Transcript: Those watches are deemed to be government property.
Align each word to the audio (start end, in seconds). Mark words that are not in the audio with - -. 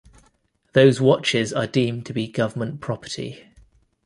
Those 0.73 0.99
watches 0.99 1.53
are 1.53 1.67
deemed 1.67 2.07
to 2.07 2.13
be 2.15 2.27
government 2.27 2.81
property. 2.81 3.45